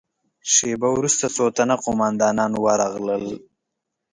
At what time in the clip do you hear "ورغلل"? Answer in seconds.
2.63-3.25